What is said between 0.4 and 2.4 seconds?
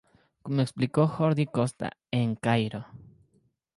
Como explicó Jordi Costa, en